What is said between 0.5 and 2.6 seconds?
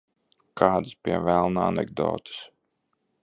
Kādas, pie velna, anekdotes?